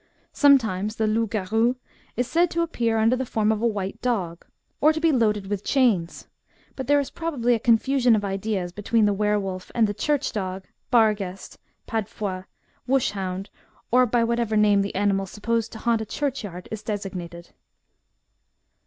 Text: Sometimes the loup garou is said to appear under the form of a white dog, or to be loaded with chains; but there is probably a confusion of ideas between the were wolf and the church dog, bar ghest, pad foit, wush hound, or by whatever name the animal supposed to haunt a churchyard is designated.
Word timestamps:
Sometimes 0.33 0.95
the 0.95 1.05
loup 1.05 1.29
garou 1.29 1.75
is 2.17 2.25
said 2.25 2.49
to 2.49 2.63
appear 2.63 2.97
under 2.97 3.15
the 3.15 3.23
form 3.23 3.51
of 3.51 3.61
a 3.61 3.67
white 3.67 4.01
dog, 4.01 4.43
or 4.81 4.91
to 4.91 4.99
be 4.99 5.11
loaded 5.11 5.45
with 5.45 5.63
chains; 5.63 6.27
but 6.75 6.87
there 6.87 6.99
is 6.99 7.11
probably 7.11 7.53
a 7.53 7.59
confusion 7.59 8.15
of 8.15 8.25
ideas 8.25 8.71
between 8.71 9.05
the 9.05 9.13
were 9.13 9.37
wolf 9.37 9.71
and 9.75 9.85
the 9.85 9.93
church 9.93 10.31
dog, 10.31 10.65
bar 10.89 11.13
ghest, 11.13 11.59
pad 11.85 12.07
foit, 12.09 12.45
wush 12.87 13.11
hound, 13.11 13.51
or 13.91 14.07
by 14.07 14.23
whatever 14.23 14.57
name 14.57 14.81
the 14.81 14.95
animal 14.95 15.27
supposed 15.27 15.71
to 15.71 15.77
haunt 15.77 16.01
a 16.01 16.05
churchyard 16.07 16.67
is 16.71 16.81
designated. 16.81 17.51